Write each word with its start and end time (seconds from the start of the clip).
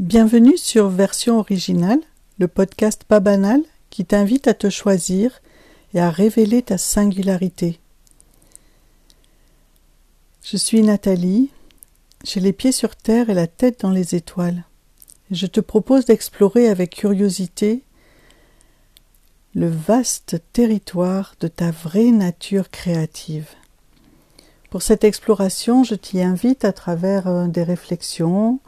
Bienvenue 0.00 0.58
sur 0.58 0.88
Version 0.88 1.38
originale, 1.38 2.00
le 2.40 2.48
podcast 2.48 3.04
pas 3.04 3.20
banal 3.20 3.60
qui 3.90 4.04
t'invite 4.04 4.48
à 4.48 4.54
te 4.54 4.68
choisir 4.68 5.40
et 5.94 6.00
à 6.00 6.10
révéler 6.10 6.62
ta 6.62 6.78
singularité. 6.78 7.78
Je 10.42 10.56
suis 10.56 10.82
Nathalie, 10.82 11.52
j'ai 12.24 12.40
les 12.40 12.52
pieds 12.52 12.72
sur 12.72 12.96
terre 12.96 13.30
et 13.30 13.34
la 13.34 13.46
tête 13.46 13.82
dans 13.82 13.92
les 13.92 14.16
étoiles. 14.16 14.64
je 15.30 15.46
te 15.46 15.60
propose 15.60 16.06
d'explorer 16.06 16.66
avec 16.66 16.96
curiosité 16.96 17.84
le 19.54 19.68
vaste 19.68 20.42
territoire 20.52 21.36
de 21.38 21.46
ta 21.46 21.70
vraie 21.70 22.10
nature 22.10 22.68
créative. 22.70 23.46
Pour 24.70 24.82
cette 24.82 25.04
exploration, 25.04 25.84
je 25.84 25.94
t'y 25.94 26.20
invite 26.20 26.64
à 26.64 26.72
travers 26.72 27.28
euh, 27.28 27.46
des 27.46 27.62
réflexions, 27.62 28.58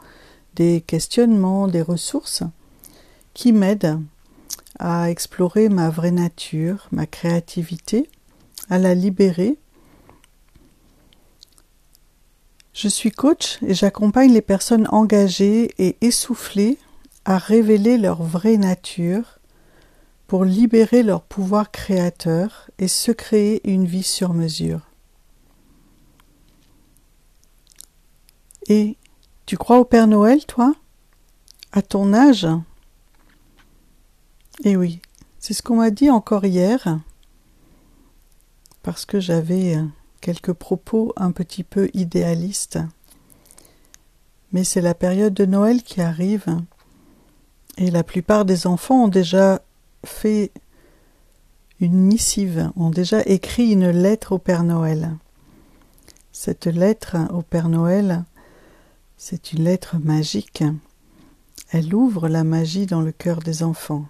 des 0.57 0.81
questionnements, 0.81 1.67
des 1.67 1.83
ressources 1.83 2.43
qui 3.33 3.53
m'aident 3.53 4.01
à 4.79 5.09
explorer 5.09 5.69
ma 5.69 5.89
vraie 5.89 6.11
nature, 6.11 6.87
ma 6.91 7.05
créativité, 7.05 8.09
à 8.69 8.79
la 8.79 8.95
libérer. 8.95 9.57
Je 12.73 12.87
suis 12.87 13.11
coach 13.11 13.59
et 13.65 13.75
j'accompagne 13.75 14.33
les 14.33 14.41
personnes 14.41 14.87
engagées 14.91 15.71
et 15.77 15.95
essoufflées 16.01 16.77
à 17.25 17.37
révéler 17.37 17.97
leur 17.97 18.23
vraie 18.23 18.57
nature 18.57 19.39
pour 20.25 20.43
libérer 20.43 21.03
leur 21.03 21.21
pouvoir 21.21 21.71
créateur 21.71 22.69
et 22.79 22.87
se 22.87 23.11
créer 23.11 23.67
une 23.69 23.85
vie 23.85 24.03
sur 24.03 24.33
mesure. 24.33 24.81
Et 28.67 28.97
tu 29.47 29.57
crois 29.57 29.79
au 29.79 29.85
Père 29.85 30.07
Noël, 30.07 30.45
toi? 30.45 30.75
À 31.71 31.81
ton 31.81 32.13
âge? 32.13 32.45
Eh 34.65 34.75
oui, 34.75 35.01
c'est 35.39 35.53
ce 35.53 35.63
qu'on 35.63 35.77
m'a 35.77 35.89
dit 35.89 36.09
encore 36.09 36.45
hier, 36.45 36.99
parce 38.83 39.05
que 39.05 39.21
j'avais 39.21 39.77
quelques 40.19 40.51
propos 40.51 41.13
un 41.15 41.31
petit 41.31 41.63
peu 41.63 41.89
idéalistes. 41.93 42.77
Mais 44.51 44.65
c'est 44.65 44.81
la 44.81 44.93
période 44.93 45.33
de 45.33 45.45
Noël 45.45 45.81
qui 45.81 46.01
arrive, 46.01 46.57
et 47.77 47.89
la 47.89 48.03
plupart 48.03 48.43
des 48.43 48.67
enfants 48.67 49.05
ont 49.05 49.07
déjà 49.07 49.61
fait 50.03 50.51
une 51.79 51.95
missive, 51.95 52.69
ont 52.75 52.89
déjà 52.89 53.21
écrit 53.21 53.71
une 53.71 53.91
lettre 53.91 54.33
au 54.33 54.39
Père 54.39 54.63
Noël. 54.63 55.15
Cette 56.33 56.65
lettre 56.65 57.15
au 57.31 57.43
Père 57.43 57.69
Noël, 57.69 58.25
c'est 59.17 59.51
une 59.51 59.63
lettre 59.63 59.97
magique. 59.97 60.63
Elle 61.71 61.93
ouvre 61.93 62.29
la 62.29 62.43
magie 62.43 62.85
dans 62.85 63.01
le 63.01 63.11
cœur 63.11 63.39
des 63.39 63.63
enfants. 63.63 64.05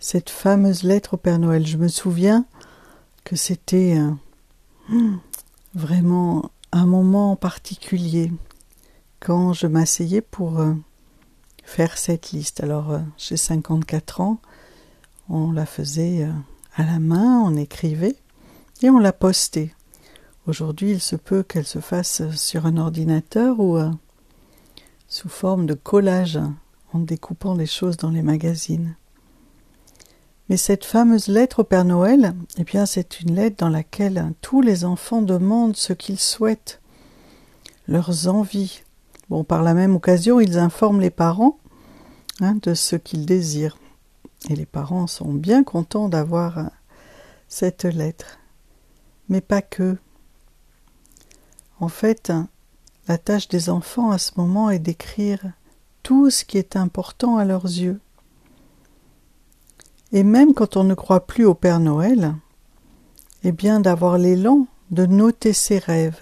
Cette 0.00 0.30
fameuse 0.30 0.82
lettre 0.82 1.14
au 1.14 1.16
Père 1.16 1.38
Noël, 1.38 1.66
je 1.66 1.78
me 1.78 1.88
souviens 1.88 2.44
que 3.22 3.36
c'était 3.36 3.96
euh, 3.98 5.12
vraiment 5.74 6.50
un 6.72 6.86
moment 6.86 7.36
particulier 7.36 8.32
quand 9.20 9.52
je 9.54 9.68
m'asseyais 9.68 10.20
pour 10.20 10.58
euh, 10.58 10.74
faire 11.62 11.96
cette 11.96 12.32
liste. 12.32 12.62
Alors, 12.62 12.90
euh, 12.90 12.98
j'ai 13.16 13.36
54 13.36 14.20
ans, 14.20 14.38
on 15.30 15.52
la 15.52 15.64
faisait 15.64 16.28
à 16.76 16.82
la 16.82 16.98
main, 16.98 17.40
on 17.40 17.56
écrivait 17.56 18.16
et 18.82 18.90
on 18.90 18.98
la 18.98 19.12
postait. 19.12 19.72
Aujourd'hui, 20.46 20.90
il 20.90 21.00
se 21.00 21.16
peut 21.16 21.42
qu'elle 21.42 21.64
se 21.64 21.78
fasse 21.78 22.22
sur 22.36 22.66
un 22.66 22.76
ordinateur 22.76 23.60
ou 23.60 23.78
euh, 23.78 23.90
sous 25.08 25.30
forme 25.30 25.64
de 25.64 25.72
collage 25.72 26.38
en 26.92 26.98
découpant 26.98 27.54
les 27.54 27.66
choses 27.66 27.96
dans 27.96 28.10
les 28.10 28.20
magazines. 28.20 28.94
Mais 30.50 30.58
cette 30.58 30.84
fameuse 30.84 31.28
lettre 31.28 31.60
au 31.60 31.64
Père 31.64 31.86
Noël, 31.86 32.34
eh 32.58 32.64
bien, 32.64 32.84
c'est 32.84 33.20
une 33.20 33.34
lettre 33.34 33.56
dans 33.56 33.70
laquelle 33.70 34.34
tous 34.42 34.60
les 34.60 34.84
enfants 34.84 35.22
demandent 35.22 35.76
ce 35.76 35.94
qu'ils 35.94 36.20
souhaitent, 36.20 36.82
leurs 37.88 38.28
envies. 38.28 38.82
Bon, 39.30 39.44
par 39.44 39.62
la 39.62 39.72
même 39.72 39.96
occasion, 39.96 40.40
ils 40.40 40.58
informent 40.58 41.00
les 41.00 41.08
parents 41.08 41.58
hein, 42.42 42.58
de 42.62 42.74
ce 42.74 42.96
qu'ils 42.96 43.24
désirent. 43.24 43.78
Et 44.50 44.56
les 44.56 44.66
parents 44.66 45.06
sont 45.06 45.32
bien 45.32 45.64
contents 45.64 46.10
d'avoir 46.10 46.58
euh, 46.58 46.64
cette 47.48 47.84
lettre. 47.84 48.38
Mais 49.30 49.40
pas 49.40 49.62
que. 49.62 49.96
En 51.80 51.88
fait, 51.88 52.32
la 53.08 53.18
tâche 53.18 53.48
des 53.48 53.68
enfants 53.68 54.10
à 54.10 54.18
ce 54.18 54.32
moment 54.36 54.70
est 54.70 54.78
d'écrire 54.78 55.40
tout 56.02 56.30
ce 56.30 56.44
qui 56.44 56.58
est 56.58 56.76
important 56.76 57.36
à 57.36 57.44
leurs 57.44 57.64
yeux. 57.64 58.00
Et 60.12 60.22
même 60.22 60.54
quand 60.54 60.76
on 60.76 60.84
ne 60.84 60.94
croit 60.94 61.26
plus 61.26 61.44
au 61.44 61.54
Père 61.54 61.80
Noël, 61.80 62.34
eh 63.42 63.52
bien 63.52 63.80
d'avoir 63.80 64.16
l'élan 64.18 64.66
de 64.90 65.06
noter 65.06 65.52
ses 65.52 65.78
rêves, 65.78 66.20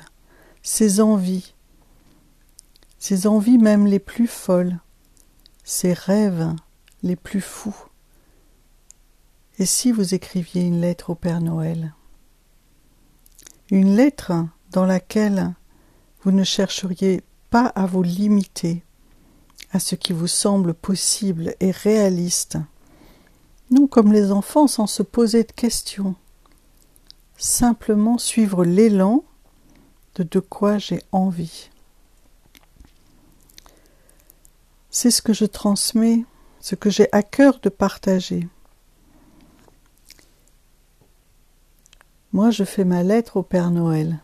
ses 0.63 1.01
envies, 1.01 1.55
ses 2.99 3.27
envies 3.27 3.59
même 3.59 3.87
les 3.87 3.99
plus 3.99 4.27
folles, 4.27 4.79
ses 5.65 5.93
rêves 5.93 6.55
les 7.03 7.17
plus 7.17 7.41
fous. 7.41 7.77
Et 9.59 9.67
si 9.67 9.93
vous 9.93 10.15
écriviez 10.15 10.63
une 10.63 10.81
lettre 10.81 11.11
au 11.11 11.15
Père 11.15 11.41
Noël? 11.41 11.95
Une 13.71 13.95
lettre 13.95 14.33
dans 14.73 14.87
laquelle 14.87 15.55
vous 16.23 16.33
ne 16.33 16.45
chercheriez 16.45 17.23
pas 17.51 17.67
à 17.67 17.87
vous 17.87 18.03
limiter 18.03 18.83
à 19.73 19.79
ce 19.79 19.95
qui 19.95 20.13
vous 20.13 20.27
semble 20.27 20.75
possible 20.75 21.55
et 21.61 21.71
réaliste, 21.71 22.59
non 23.71 23.87
comme 23.87 24.13
les 24.13 24.33
enfants 24.33 24.67
sans 24.67 24.87
se 24.87 25.03
poser 25.03 25.45
de 25.45 25.53
questions, 25.53 26.15
simplement 27.37 28.19
suivre 28.19 28.65
l'élan 28.65 29.25
de 30.15 30.23
de 30.25 30.41
quoi 30.41 30.79
j'ai 30.79 31.03
envie. 31.11 31.71
C'est 34.91 35.11
ce 35.11 35.23
que 35.23 35.33
je 35.33 35.47
transmets, 35.47 36.25
ce 36.61 36.75
que 36.75 36.91
j'ai 36.91 37.09
à 37.13 37.23
cœur 37.23 37.61
de 37.61 37.71
partager. 37.71 38.47
Moi, 42.33 42.51
je 42.51 42.65
fais 42.65 42.85
ma 42.85 43.03
lettre 43.03 43.39
au 43.39 43.43
Père 43.43 43.71
Noël. 43.71 44.22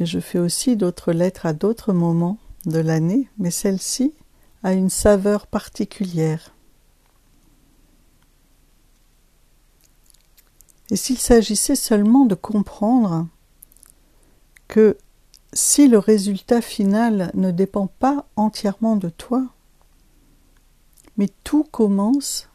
Et 0.00 0.06
je 0.06 0.18
fais 0.18 0.38
aussi 0.38 0.76
d'autres 0.76 1.12
lettres 1.12 1.44
à 1.44 1.52
d'autres 1.52 1.92
moments 1.92 2.38
de 2.64 2.78
l'année, 2.78 3.28
mais 3.38 3.50
celle-ci 3.50 4.14
a 4.62 4.72
une 4.72 4.88
saveur 4.88 5.46
particulière. 5.46 6.54
Et 10.90 10.96
s'il 10.96 11.18
s'agissait 11.18 11.76
seulement 11.76 12.24
de 12.24 12.34
comprendre 12.34 13.28
que 14.68 14.96
si 15.52 15.86
le 15.86 15.98
résultat 15.98 16.62
final 16.62 17.30
ne 17.34 17.50
dépend 17.50 17.86
pas 17.86 18.26
entièrement 18.36 18.96
de 18.96 19.10
toi, 19.10 19.46
mais 21.18 21.28
tout 21.44 21.64
commence 21.64 22.48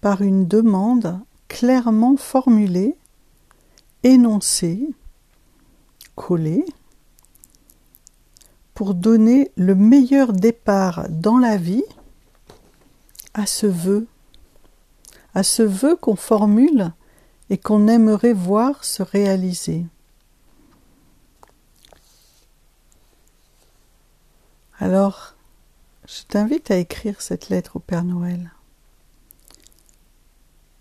par 0.00 0.22
une 0.22 0.46
demande 0.46 1.18
clairement 1.48 2.16
formulée, 2.16 2.96
énoncée, 4.04 4.88
coller 6.20 6.66
pour 8.74 8.94
donner 8.94 9.50
le 9.56 9.74
meilleur 9.74 10.34
départ 10.34 11.08
dans 11.08 11.38
la 11.38 11.56
vie 11.56 11.84
à 13.32 13.46
ce 13.46 13.66
vœu, 13.66 14.06
à 15.32 15.42
ce 15.42 15.62
vœu 15.62 15.96
qu'on 15.96 16.16
formule 16.16 16.92
et 17.48 17.56
qu'on 17.56 17.88
aimerait 17.88 18.34
voir 18.34 18.84
se 18.84 19.02
réaliser. 19.02 19.86
Alors, 24.78 25.34
je 26.06 26.22
t'invite 26.28 26.70
à 26.70 26.76
écrire 26.76 27.22
cette 27.22 27.48
lettre 27.48 27.76
au 27.76 27.80
Père 27.80 28.04
Noël. 28.04 28.52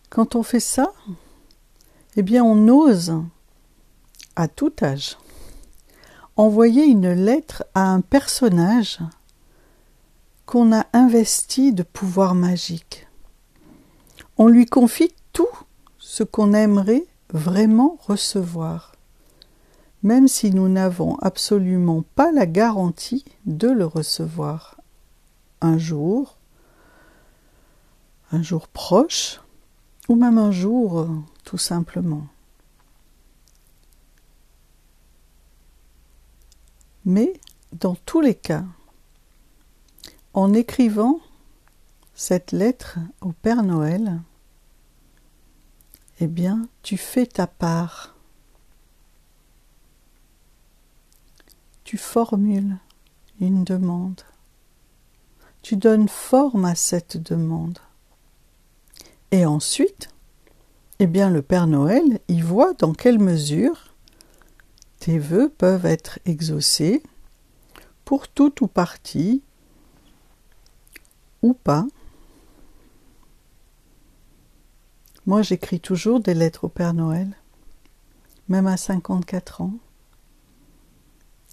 Quand 0.09 0.35
on 0.35 0.43
fait 0.43 0.59
ça, 0.59 0.91
eh 2.17 2.23
bien 2.23 2.43
on 2.43 2.67
ose 2.67 3.13
à 4.35 4.49
tout 4.49 4.73
âge 4.81 5.17
envoyer 6.39 6.85
une 6.85 7.11
lettre 7.11 7.65
à 7.75 7.91
un 7.91 7.99
personnage 7.99 8.99
qu'on 10.45 10.71
a 10.71 10.85
investi 10.93 11.73
de 11.73 11.83
pouvoir 11.83 12.33
magique. 12.33 13.09
On 14.37 14.47
lui 14.47 14.65
confie 14.65 15.13
tout 15.33 15.49
ce 15.97 16.23
qu'on 16.23 16.53
aimerait 16.53 17.05
vraiment 17.33 17.97
recevoir, 18.07 18.95
même 20.01 20.29
si 20.29 20.51
nous 20.51 20.69
n'avons 20.69 21.17
absolument 21.17 22.05
pas 22.15 22.31
la 22.31 22.45
garantie 22.45 23.25
de 23.45 23.67
le 23.67 23.85
recevoir 23.85 24.77
un 25.59 25.77
jour, 25.77 26.37
un 28.31 28.41
jour 28.41 28.69
proche, 28.69 29.41
ou 30.07 30.15
même 30.15 30.37
un 30.37 30.51
jour 30.51 31.05
tout 31.43 31.57
simplement. 31.57 32.23
Mais, 37.09 37.33
dans 37.71 37.95
tous 37.95 38.21
les 38.21 38.35
cas, 38.35 38.65
en 40.35 40.53
écrivant 40.53 41.19
cette 42.13 42.51
lettre 42.51 42.99
au 43.21 43.31
Père 43.31 43.63
Noël, 43.63 44.21
eh 46.19 46.27
bien, 46.27 46.67
tu 46.83 46.97
fais 46.97 47.25
ta 47.25 47.47
part. 47.47 48.15
Tu 51.83 51.97
formules 51.97 52.77
une 53.41 53.63
demande. 53.63 54.21
Tu 55.63 55.77
donnes 55.77 56.09
forme 56.09 56.65
à 56.65 56.75
cette 56.75 57.17
demande. 57.17 57.79
Et 59.31 59.47
ensuite, 59.47 60.09
eh 60.99 61.07
bien, 61.07 61.31
le 61.31 61.41
Père 61.41 61.65
Noël 61.65 62.19
y 62.27 62.41
voit 62.41 62.75
dans 62.75 62.93
quelle 62.93 63.17
mesure 63.17 63.88
tes 64.99 65.19
vœux 65.19 65.49
peuvent 65.49 65.85
être 65.85 66.19
exaucés 66.25 67.01
pour 68.05 68.27
tout 68.27 68.63
ou 68.63 68.67
partie 68.67 69.41
ou 71.41 71.53
pas 71.53 71.85
Moi, 75.25 75.43
j'écris 75.43 75.79
toujours 75.79 76.19
des 76.19 76.33
lettres 76.33 76.63
au 76.63 76.69
Père 76.69 76.95
Noël, 76.95 77.37
même 78.47 78.65
à 78.65 78.77
54 78.77 79.61
ans, 79.61 79.73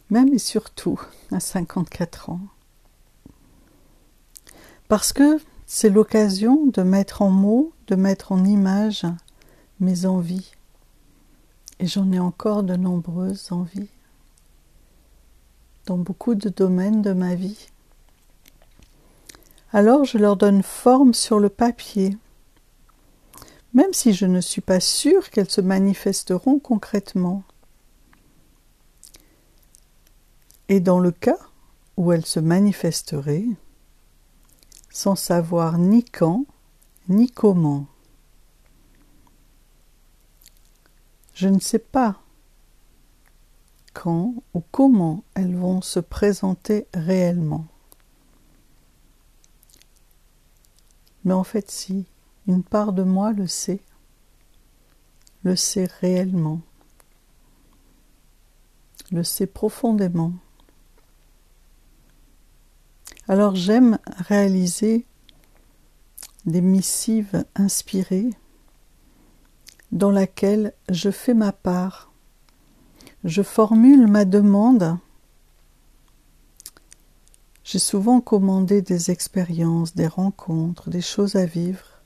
même 0.09 0.33
et 0.33 0.39
surtout 0.39 0.99
à 1.31 1.41
54 1.41 2.31
ans. 2.31 2.41
Parce 4.89 5.13
que 5.13 5.39
c'est 5.67 5.91
l'occasion 5.91 6.65
de 6.65 6.81
mettre 6.83 7.21
en 7.21 7.31
mots, 7.31 7.73
de 7.89 7.97
mettre 7.97 8.33
en 8.33 8.45
image 8.45 9.05
mes 9.79 10.07
envies. 10.07 10.56
Et 11.79 11.87
j'en 11.87 12.11
ai 12.13 12.19
encore 12.19 12.63
de 12.63 12.77
nombreuses 12.77 13.53
envies 13.53 13.89
dans 15.87 15.99
beaucoup 15.99 16.35
de 16.35 16.49
domaines 16.49 17.03
de 17.03 17.13
ma 17.13 17.35
vie. 17.35 17.69
Alors 19.73 20.05
je 20.05 20.19
leur 20.19 20.37
donne 20.37 20.63
forme 20.63 21.15
sur 21.15 21.39
le 21.39 21.49
papier 21.49 22.17
même 23.77 23.93
si 23.93 24.15
je 24.15 24.25
ne 24.25 24.41
suis 24.41 24.63
pas 24.63 24.81
sûre 24.81 25.29
qu'elles 25.29 25.51
se 25.51 25.61
manifesteront 25.61 26.59
concrètement. 26.59 27.43
Et 30.71 30.81
dans 30.81 30.99
le 30.99 31.11
cas 31.11 31.39
où 31.99 32.11
elles 32.11 32.25
se 32.25 32.41
manifesteraient, 32.41 33.45
sans 34.89 35.15
savoir 35.15 35.77
ni 35.77 36.03
quand, 36.05 36.47
ni 37.11 37.31
comment. 37.31 37.87
Je 41.37 41.49
ne 41.49 41.61
sais 41.61 41.79
pas 41.79 42.23
quand 43.93 44.35
ou 44.55 44.63
comment 44.71 45.23
elles 45.35 45.55
vont 45.55 45.83
se 45.83 46.01
présenter 46.01 46.87
réellement. 46.95 47.67
Mais 51.25 51.35
en 51.35 51.45
fait, 51.45 51.71
si. 51.71 52.07
Une 52.49 52.63
part 52.63 52.93
de 52.93 53.03
moi 53.03 53.33
le 53.33 53.49
sait, 53.49 53.81
le 55.43 55.57
sait 55.57 55.89
réellement, 56.01 56.61
le 59.11 59.25
sait 59.25 59.49
profondément. 59.49 60.33
Alors 63.27 63.57
j'aime 63.57 63.99
réaliser 64.07 65.05
des 66.45 66.61
missives 66.61 67.45
inspirées 67.57 68.31
dans 69.93 70.11
laquelle 70.11 70.73
je 70.89 71.11
fais 71.11 71.35
ma 71.35 71.53
part, 71.53 72.13
je 73.25 73.43
formule 73.43 74.07
ma 74.07 74.25
demande. 74.25 74.99
J'ai 77.65 77.79
souvent 77.79 78.21
commandé 78.21 78.83
des 78.83 79.11
expériences, 79.11 79.95
des 79.95 80.07
rencontres, 80.07 80.91
des 80.91 81.01
choses 81.01 81.37
à 81.37 81.47
vivre 81.47 81.97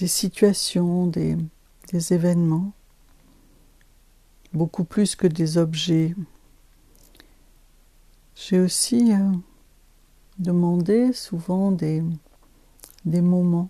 des 0.00 0.08
situations, 0.08 1.06
des, 1.06 1.36
événements, 1.92 2.72
beaucoup 4.54 4.84
plus 4.84 5.14
que 5.14 5.26
des 5.26 5.58
objets. 5.58 6.14
J'ai 8.34 8.58
aussi 8.58 9.12
euh, 9.12 9.30
demandé 10.38 11.12
souvent 11.12 11.70
des, 11.70 12.02
des 13.04 13.20
moments, 13.20 13.68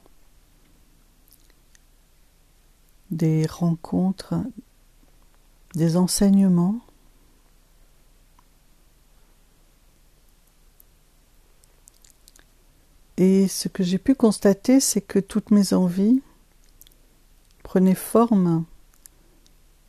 des 3.10 3.46
rencontres, 3.46 4.34
des 5.74 5.96
enseignements. 5.96 6.80
Et 13.16 13.48
ce 13.48 13.68
que 13.68 13.82
j'ai 13.82 13.98
pu 13.98 14.14
constater, 14.14 14.80
c'est 14.80 15.02
que 15.02 15.18
toutes 15.18 15.50
mes 15.50 15.74
envies 15.74 16.22
prenaient 17.62 17.94
forme 17.94 18.64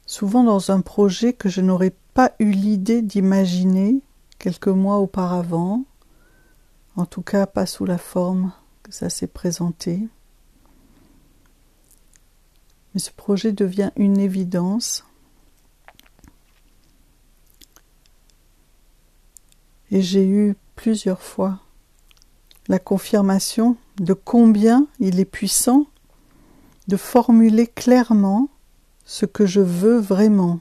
souvent 0.06 0.44
dans 0.44 0.72
un 0.72 0.82
projet 0.82 1.32
que 1.32 1.48
je 1.48 1.62
n'aurais 1.62 1.96
pas 2.14 2.34
eu 2.40 2.52
l'idée 2.52 3.02
d'imaginer 3.02 4.02
quelques 4.38 4.68
mois 4.68 4.98
auparavant, 4.98 5.86
en 6.98 7.06
tout 7.06 7.22
cas 7.22 7.46
pas 7.46 7.66
sous 7.66 7.86
la 7.86 7.98
forme 7.98 8.52
que 8.84 8.92
ça 8.92 9.10
s'est 9.10 9.28
présenté. 9.28 10.10
Mais 12.94 13.00
ce 13.00 13.12
projet 13.12 13.52
devient 13.52 13.92
une 13.96 14.20
évidence. 14.20 15.06
Et 19.92 20.02
j'ai 20.02 20.28
eu 20.28 20.56
plusieurs 20.76 21.22
fois 21.22 21.60
la 22.68 22.80
confirmation 22.80 23.76
de 23.98 24.14
combien 24.14 24.88
il 25.00 25.20
est 25.20 25.26
puissant 25.26 25.88
de 26.88 26.98
formuler 26.98 27.68
clairement 27.68 28.50
ce 29.06 29.26
que 29.26 29.46
je 29.46 29.62
veux 29.62 29.98
vraiment, 29.98 30.60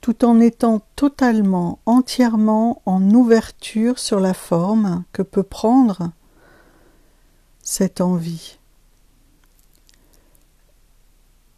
tout 0.00 0.24
en 0.24 0.40
étant 0.40 0.82
totalement, 0.96 1.78
entièrement 1.86 2.82
en 2.86 3.10
ouverture 3.10 3.98
sur 3.98 4.20
la 4.20 4.34
forme 4.34 5.04
que 5.12 5.22
peut 5.22 5.42
prendre 5.42 6.10
cette 7.62 8.00
envie 8.00 8.58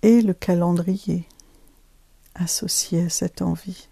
et 0.02 0.20
le 0.22 0.34
calendrier 0.34 1.28
associé 2.34 3.06
à 3.06 3.08
cette 3.08 3.42
envie. 3.42 3.88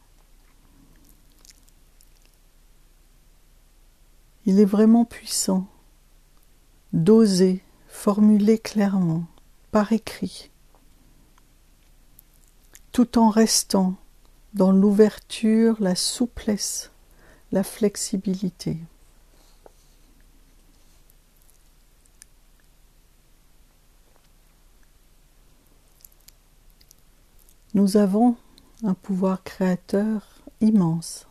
Il 4.47 4.61
est 4.61 4.67
vraiment 4.67 5.05
puissant 5.05 5.67
d'oser 6.93 7.63
formuler 7.89 8.59
clairement, 8.59 9.25
par 9.71 9.93
écrit, 9.93 10.51
tout 12.93 13.19
en 13.19 13.31
restant 13.31 13.95
dans 14.53 14.73
l'ouverture, 14.73 15.77
la 15.81 15.95
souplesse, 15.95 16.91
la 17.51 17.63
flexibilité. 17.63 18.79
Nous 27.75 27.97
avons 27.97 28.37
un 28.85 28.95
pouvoir 28.95 29.43
créateur 29.43 30.41
immense. 30.61 31.27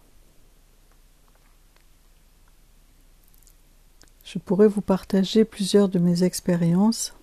Je 4.25 4.39
pourrais 4.39 4.67
vous 4.67 4.81
partager 4.81 5.45
plusieurs 5.45 5.87
de 5.87 5.99
mes 5.99 6.23
expériences. 6.23 7.13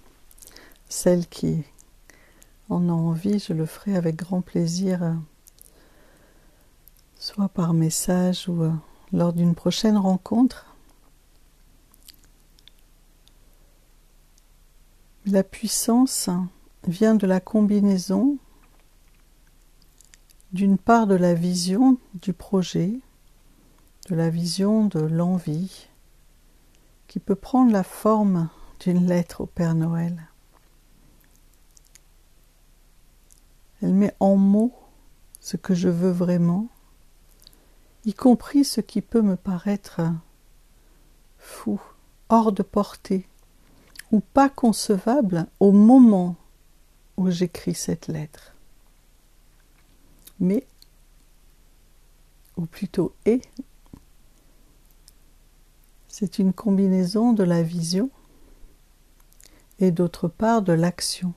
Celles 0.88 1.26
qui 1.26 1.64
en 2.70 2.88
ont 2.88 3.08
envie, 3.10 3.38
je 3.38 3.52
le 3.52 3.66
ferai 3.66 3.94
avec 3.94 4.16
grand 4.16 4.40
plaisir, 4.40 5.02
euh, 5.02 5.12
soit 7.16 7.50
par 7.50 7.74
message 7.74 8.48
ou 8.48 8.62
euh, 8.62 8.72
lors 9.12 9.34
d'une 9.34 9.54
prochaine 9.54 9.98
rencontre. 9.98 10.74
La 15.26 15.44
puissance 15.44 16.30
vient 16.86 17.16
de 17.16 17.26
la 17.26 17.40
combinaison 17.40 18.38
d'une 20.52 20.78
part 20.78 21.06
de 21.06 21.14
la 21.14 21.34
vision 21.34 21.98
du 22.14 22.32
projet, 22.32 22.98
de 24.08 24.14
la 24.16 24.30
vision 24.30 24.86
de 24.86 24.98
l'envie, 24.98 25.88
qui 27.06 27.20
peut 27.20 27.36
prendre 27.36 27.72
la 27.72 27.84
forme 27.84 28.48
d'une 28.80 29.06
lettre 29.06 29.42
au 29.42 29.46
Père 29.46 29.74
Noël. 29.74 30.28
Elle 33.82 33.94
met 33.94 34.14
en 34.18 34.36
mots 34.36 34.74
ce 35.40 35.56
que 35.56 35.74
je 35.74 35.88
veux 35.88 36.10
vraiment, 36.10 36.68
y 38.04 38.12
compris 38.12 38.64
ce 38.64 38.80
qui 38.80 39.02
peut 39.02 39.22
me 39.22 39.36
paraître 39.36 40.00
fou, 41.38 41.80
hors 42.28 42.52
de 42.52 42.62
portée, 42.62 43.26
ou 44.10 44.20
pas 44.20 44.48
concevable 44.48 45.46
au 45.60 45.70
moment 45.70 46.36
où 47.16 47.30
j'écris 47.30 47.74
cette 47.74 48.08
lettre. 48.08 48.54
Mais, 50.40 50.66
ou 52.56 52.66
plutôt 52.66 53.14
est, 53.26 53.48
c'est 56.08 56.38
une 56.38 56.52
combinaison 56.52 57.32
de 57.32 57.44
la 57.44 57.62
vision 57.62 58.10
et 59.78 59.90
d'autre 59.90 60.28
part 60.28 60.62
de 60.62 60.72
l'action. 60.72 61.32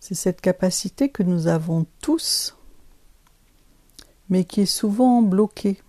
C'est 0.00 0.14
cette 0.14 0.40
capacité 0.40 1.08
que 1.08 1.22
nous 1.22 1.46
avons 1.46 1.86
tous, 2.00 2.56
mais 4.28 4.44
qui 4.44 4.62
est 4.62 4.66
souvent 4.66 5.22
bloquée, 5.22 5.80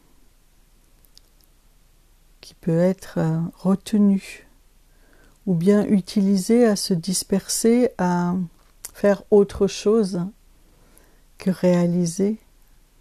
qui 2.42 2.54
peut 2.56 2.80
être 2.80 3.20
euh, 3.20 3.40
retenue 3.56 4.48
ou 5.46 5.56
bien 5.56 5.86
utilisée 5.86 6.66
à 6.66 6.76
se 6.76 6.94
disperser, 6.94 7.92
à 7.98 8.36
faire 8.94 9.24
autre 9.32 9.68
chose 9.68 10.22
que 11.38 11.50
réaliser 11.50 12.40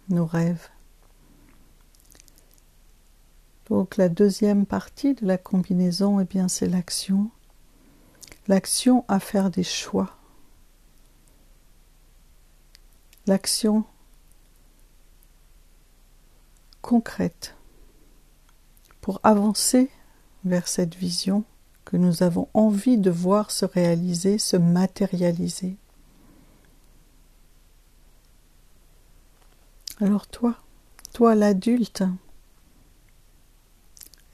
nos 0.09 0.25
rêves. 0.25 0.69
Donc 3.69 3.97
la 3.97 4.07
deuxième 4.07 4.65
partie 4.65 5.13
de 5.13 5.25
la 5.25 5.37
combinaison, 5.37 6.19
eh 6.19 6.25
bien 6.25 6.47
c'est 6.47 6.67
l'action. 6.67 7.29
L'action 8.47 9.03
à 9.07 9.19
faire 9.19 9.49
des 9.49 9.63
choix. 9.63 10.15
L'action 13.25 13.83
concrète 16.81 17.55
pour 19.01 19.19
avancer 19.23 19.89
vers 20.45 20.69
cette 20.69 20.95
vision 20.95 21.43
que 21.83 21.97
nous 21.97 22.23
avons 22.23 22.47
envie 22.53 22.97
de 22.97 23.11
voir 23.11 23.51
se 23.51 23.65
réaliser, 23.65 24.37
se 24.37 24.55
matérialiser. 24.55 25.77
Alors 29.99 30.27
toi, 30.27 30.55
toi 31.11 31.33
l'adulte, 31.33 32.03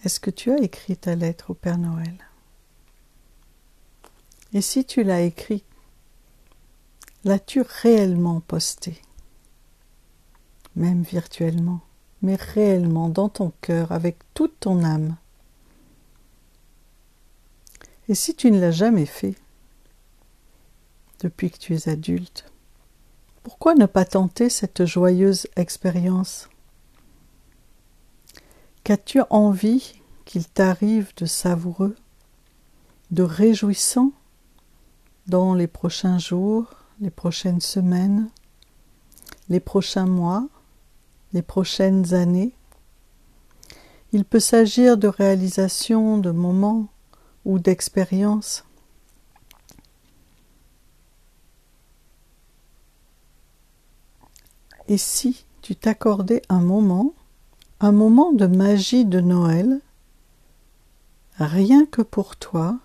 est-ce 0.04 0.20
que 0.20 0.30
tu 0.30 0.52
as 0.52 0.58
écrit 0.58 0.98
ta 0.98 1.16
lettre 1.16 1.52
au 1.52 1.54
Père 1.54 1.78
Noël? 1.78 2.18
Et 4.52 4.60
si 4.60 4.84
tu 4.84 5.04
l'as 5.04 5.22
écrit, 5.22 5.64
l'as-tu 7.24 7.62
réellement 7.62 8.42
posté 8.42 9.02
Même 10.76 11.04
virtuellement, 11.04 11.80
mais 12.22 12.36
réellement 12.36 13.08
dans 13.08 13.30
ton 13.30 13.54
cœur, 13.62 13.94
avec 13.94 14.18
toute 14.34 14.60
ton 14.60 14.84
âme. 14.84 15.16
Et 18.10 18.16
si 18.16 18.36
tu 18.36 18.52
ne 18.52 18.60
l'as 18.60 18.72
jamais 18.72 19.06
fait, 19.06 19.36
depuis 21.22 21.50
que 21.50 21.58
tu 21.58 21.74
es 21.74 21.88
adulte, 21.88 22.52
pourquoi 23.44 23.76
ne 23.76 23.86
pas 23.86 24.06
tenter 24.06 24.50
cette 24.50 24.86
joyeuse 24.86 25.48
expérience? 25.58 26.50
Qu'as-tu 28.86 29.22
envie 29.30 30.02
qu'il 30.26 30.48
t'arrive 30.48 31.12
de 31.18 31.26
savoureux, 31.26 31.96
de 33.12 33.24
réjouissant 33.24 34.12
dans 35.28 35.54
les 35.54 35.68
prochains 35.68 36.20
jours, 36.20 36.68
les 37.02 37.10
prochaines 37.10 37.62
semaines, 37.62 38.30
les 39.50 39.60
prochains 39.60 40.08
mois, 40.08 40.48
les 41.34 41.42
prochaines 41.42 42.14
années? 42.14 42.54
Il 44.14 44.24
peut 44.24 44.40
s'agir 44.40 44.98
de 44.98 45.08
réalisation 45.10 46.18
de 46.18 46.32
moments 46.32 46.88
ou 47.44 47.60
d'expériences. 47.60 48.64
Et 54.88 54.98
si 54.98 55.46
tu 55.62 55.76
t'accordais 55.76 56.42
un 56.50 56.60
moment 56.60 57.14
un 57.84 57.92
moment 57.92 58.32
de 58.32 58.46
magie 58.46 59.04
de 59.04 59.20
Noël, 59.20 59.82
rien 61.38 61.86
que 61.86 62.02
pour 62.02 62.38
toi, 62.38 62.80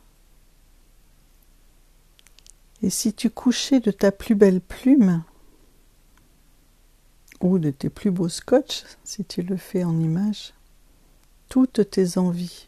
et 2.83 2.91
si 2.91 3.13
tu 3.13 3.31
couchais 3.31 3.79
de 3.79 3.93
ta 3.93 4.11
plus 4.11 4.35
belle 4.35 4.61
plume, 4.61 5.23
ou 7.41 7.61
de 7.61 7.71
tes 7.71 7.91
plus 7.91 8.11
beaux 8.11 8.29
scotch, 8.29 8.83
si 9.05 9.25
tu 9.25 9.43
le 9.43 9.57
fais 9.57 9.85
en 9.85 10.01
image, 10.01 10.53
toutes 11.49 11.89
tes 11.91 12.19
envies, 12.19 12.67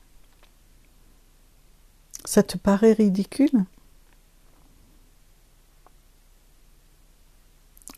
ça 2.24 2.44
te 2.44 2.56
paraît 2.56 2.92
ridicule? 2.92 3.64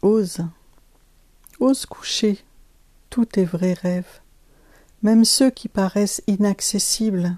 Ose, 0.00 0.38
ose 1.62 1.86
coucher 1.86 2.38
tous 3.10 3.24
tes 3.24 3.44
vrais 3.44 3.74
rêves 3.74 4.22
même 5.02 5.24
ceux 5.24 5.50
qui 5.50 5.68
paraissent 5.68 6.22
inaccessibles. 6.26 7.36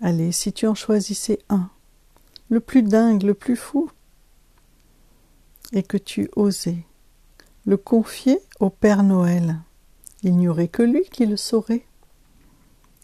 Allez, 0.00 0.32
si 0.32 0.52
tu 0.52 0.66
en 0.66 0.74
choisissais 0.74 1.38
un, 1.48 1.70
le 2.50 2.60
plus 2.60 2.82
dingue, 2.82 3.22
le 3.22 3.34
plus 3.34 3.56
fou, 3.56 3.90
et 5.72 5.82
que 5.82 5.96
tu 5.96 6.30
osais 6.36 6.84
le 7.64 7.78
confier 7.78 8.38
au 8.60 8.68
Père 8.68 9.02
Noël, 9.02 9.58
il 10.22 10.36
n'y 10.36 10.48
aurait 10.48 10.68
que 10.68 10.82
lui 10.82 11.04
qui 11.10 11.24
le 11.24 11.38
saurait. 11.38 11.86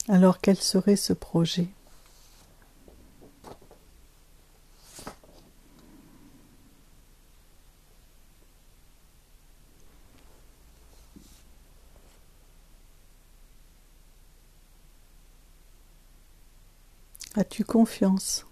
Alors 0.08 0.40
quel 0.40 0.56
serait 0.56 0.96
ce 0.96 1.14
projet? 1.14 1.68
As-tu 17.37 17.64
confiance 17.64 18.44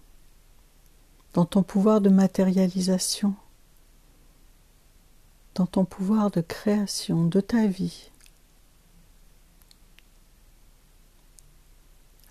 dans 1.33 1.45
ton 1.45 1.63
pouvoir 1.63 1.99
de 1.99 2.09
matérialisation, 2.09 3.35
dans 5.55 5.65
ton 5.65 5.83
pouvoir 5.83 6.31
de 6.31 6.39
création 6.39 7.25
de 7.25 7.41
ta 7.41 7.67
vie? 7.67 8.09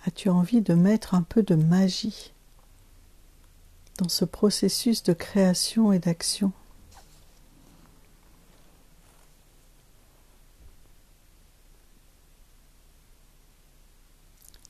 As-tu 0.06 0.30
envie 0.30 0.62
de 0.62 0.72
mettre 0.72 1.14
un 1.14 1.22
peu 1.22 1.42
de 1.42 1.54
magie 1.54 2.32
dans 3.98 4.08
ce 4.08 4.24
processus 4.24 5.02
de 5.02 5.12
création 5.12 5.92
et 5.92 5.98
d'action? 5.98 6.52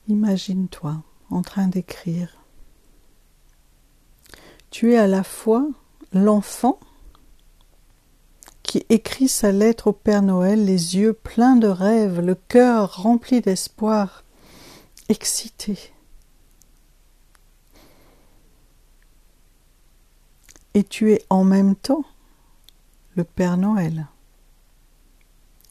Imagine-toi 0.09 1.05
en 1.31 1.43
train 1.43 1.69
d'écrire. 1.69 2.37
Tu 4.71 4.93
es 4.93 4.99
à 4.99 5.07
la 5.07 5.23
fois 5.23 5.67
l'enfant 6.13 6.79
qui 8.63 8.85
écrit 8.91 9.29
sa 9.29 9.51
lettre 9.51 9.89
au 9.89 9.93
Père 9.93 10.23
Noël, 10.23 10.65
les 10.65 10.97
yeux 10.97 11.15
pleins 11.15 11.57
de 11.57 11.69
rêves, 11.69 12.21
le 12.21 12.35
cœur 12.35 13.03
rempli 13.03 13.41
d'espoir, 13.41 14.25
excité. 15.09 15.93
Et 20.75 20.85
tu 20.85 21.13
es 21.13 21.25
en 21.31 21.45
même 21.45 21.75
temps 21.75 22.05
le 23.17 23.25
Père 23.25 23.57
Noël 23.57 24.07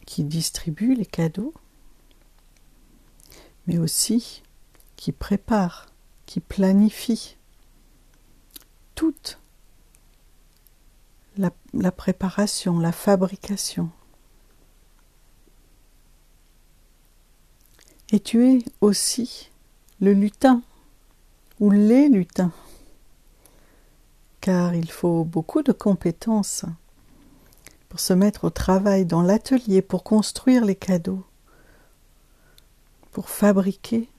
qui 0.07 0.23
distribue 0.23 0.95
les 0.95 1.05
cadeaux, 1.05 1.53
mais 3.67 3.77
aussi 3.77 4.41
qui 4.97 5.13
prépare, 5.13 5.85
qui 6.25 6.41
planifie 6.41 7.37
toute 8.95 9.39
la, 11.37 11.91
préparation, 11.91 12.79
la 12.79 12.91
fabrication. 12.91 13.89
Et 18.11 18.19
tu 18.19 18.45
es 18.45 18.59
aussi 18.81 19.51
le 20.01 20.13
lutin 20.13 20.63
ou 21.59 21.69
les 21.69 22.09
lutins, 22.09 22.51
car 24.41 24.73
il 24.73 24.89
faut 24.89 25.23
beaucoup 25.23 25.61
de 25.61 25.71
compétences 25.71 26.65
pour 27.89 27.99
se 27.99 28.13
mettre 28.13 28.45
au 28.45 28.49
travail 28.49 29.05
dans 29.05 29.21
l'atelier, 29.21 29.81
pour 29.81 30.03
construire 30.03 30.65
les 30.65 30.75
cadeaux, 30.75 31.23
pour 33.11 33.29
fabriquer 33.29 34.09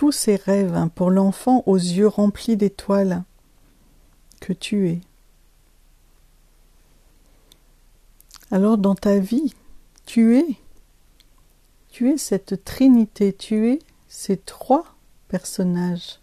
tous 0.00 0.12
ces 0.12 0.36
rêves 0.36 0.74
hein, 0.74 0.88
pour 0.88 1.10
l'enfant 1.10 1.62
aux 1.66 1.76
yeux 1.76 2.06
remplis 2.06 2.56
d'étoiles 2.56 3.22
que 4.40 4.54
tu 4.54 4.88
es. 4.88 5.02
Alors 8.50 8.78
dans 8.78 8.94
ta 8.94 9.18
vie, 9.18 9.54
tu 10.06 10.38
es, 10.38 10.46
tu 11.90 12.08
es 12.08 12.16
cette 12.16 12.64
trinité, 12.64 13.34
tu 13.34 13.68
es 13.68 13.78
ces 14.08 14.38
trois 14.38 14.86
personnages 15.28 16.20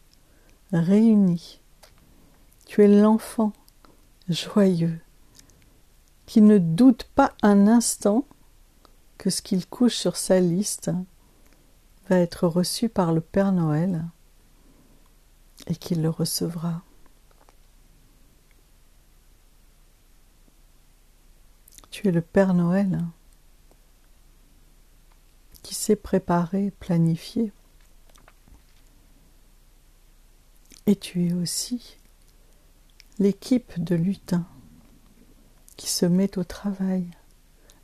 réunis. 0.73 1.59
Tu 2.65 2.83
es 2.83 2.87
l'enfant 2.87 3.53
joyeux 4.27 4.97
qui 6.25 6.41
ne 6.41 6.57
doute 6.57 7.03
pas 7.13 7.35
un 7.43 7.67
instant 7.67 8.25
que 9.19 9.29
ce 9.29 9.43
qu'il 9.43 9.67
couche 9.67 9.97
sur 9.97 10.17
sa 10.17 10.39
liste 10.39 10.89
va 12.09 12.17
être 12.19 12.47
reçu 12.47 12.89
par 12.89 13.11
le 13.13 13.21
Père 13.21 13.51
Noël 13.51 14.05
et 15.67 15.75
qu'il 15.75 16.01
le 16.01 16.09
recevra. 16.09 16.81
Tu 21.89 22.07
es 22.07 22.11
le 22.11 22.21
Père 22.21 22.53
Noël 22.53 23.03
qui 25.63 25.75
s'est 25.75 25.95
préparé, 25.95 26.71
planifié. 26.79 27.51
Et 30.85 30.95
tu 30.95 31.27
es 31.27 31.33
aussi 31.33 31.97
l'équipe 33.19 33.83
de 33.83 33.95
lutin 33.95 34.45
qui 35.75 35.89
se 35.89 36.05
met 36.05 36.37
au 36.37 36.43
travail, 36.43 37.09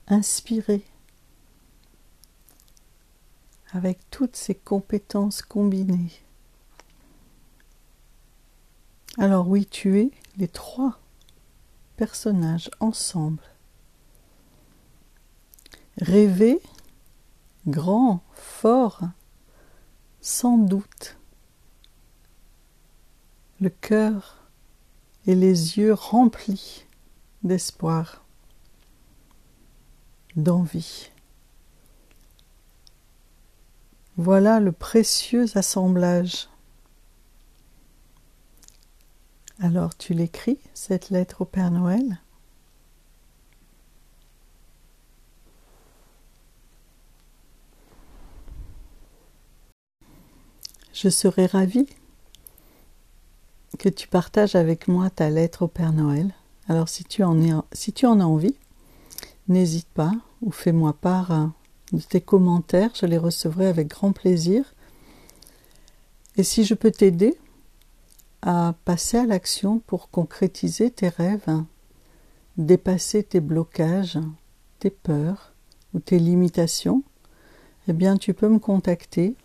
inspiré, 0.08 0.86
avec 3.74 4.00
toutes 4.12 4.36
ses 4.36 4.56
compétences 4.56 5.42
combinées. 5.42 6.12
Alors 9.18 9.48
oui, 9.48 9.66
tu 9.66 10.00
es 10.00 10.12
les 10.38 10.48
trois 10.48 11.00
personnages 11.98 12.70
ensemble. 12.80 13.44
Rêver, 15.98 16.60
grand, 17.68 18.24
fort, 18.34 19.02
sans 20.22 20.58
doute. 20.58 21.18
Le 23.60 23.70
cœur 23.70 24.48
et 25.26 25.36
les 25.36 25.78
yeux 25.78 25.94
remplis 25.94 26.86
d'espoir, 27.44 28.24
d'envie. 30.36 31.13
Voilà 34.18 34.60
le 34.60 34.72
précieux 34.72 35.46
assemblage. 35.56 36.48
Alors 39.60 39.98
tu 39.98 40.14
l'écris, 40.14 40.60
cette 40.74 41.10
lettre 41.10 41.42
au 41.42 41.46
Père 41.46 41.72
Noël? 41.72 42.20
Je 50.94 51.10
serai 51.10 51.48
ravie 51.48 51.88
que 53.80 53.90
tu 53.90 54.08
partages 54.08 54.56
avec 54.56 54.88
moi 54.88 55.10
ta 55.10 55.30
lettre 55.32 55.64
au 55.64 55.68
Père 55.68 55.92
Noël. 55.92 56.34
Alors 56.70 56.88
si 56.88 57.04
tu 57.04 57.24
en, 57.24 57.40
as 57.42 58.26
envie, 58.26 58.56
n'hésite 59.48 59.90
pas 59.90 60.12
ou 60.42 60.52
fais-moi 60.52 60.94
part 60.94 61.32
euh, 61.32 61.48
de 61.94 62.02
tes 62.02 62.22
commentaires, 62.22 62.92
je 62.96 63.06
les 63.06 63.18
recevrai 63.18 63.68
avec 63.68 63.88
grand 63.88 64.12
plaisir. 64.12 64.74
Et 66.36 66.44
si 66.44 66.64
je 66.64 66.74
peux 66.74 66.92
t'aider 66.92 67.38
à 68.42 68.74
passer 68.84 69.18
à 69.18 69.26
l'action 69.26 69.80
pour 69.80 70.10
concrétiser 70.10 70.92
tes 70.92 71.10
rêves, 71.10 71.64
dépasser 72.58 73.24
tes 73.24 73.40
blocages, 73.40 74.20
tes 74.80 74.90
peurs 74.90 75.54
ou 75.94 76.00
tes 76.00 76.20
limitations, 76.20 77.04
eh 77.88 77.94
bien 77.94 78.18
tu 78.18 78.34
peux 78.34 78.50
me 78.50 78.60
contacter 78.60 79.36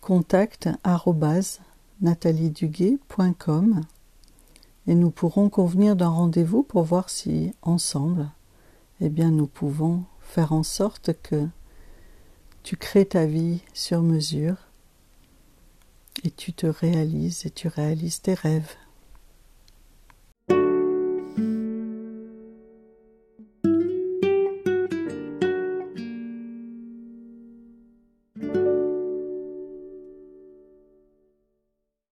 contact 0.00 0.68
et 4.86 4.94
nous 4.94 5.10
pourrons 5.10 5.48
convenir 5.48 5.96
d'un 5.96 6.08
rendez-vous 6.08 6.62
pour 6.62 6.84
voir 6.84 7.08
si 7.08 7.54
ensemble 7.62 8.28
eh 9.00 9.08
bien 9.08 9.30
nous 9.30 9.46
pouvons 9.46 10.04
faire 10.34 10.52
en 10.52 10.64
sorte 10.64 11.12
que 11.22 11.46
tu 12.64 12.76
crées 12.76 13.06
ta 13.06 13.24
vie 13.24 13.60
sur 13.72 14.02
mesure 14.02 14.56
et 16.24 16.30
tu 16.32 16.52
te 16.52 16.66
réalises 16.66 17.46
et 17.46 17.50
tu 17.50 17.68
réalises 17.68 18.20
tes 18.20 18.34
rêves. 18.34 18.74